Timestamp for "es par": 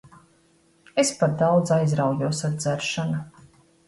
1.01-1.35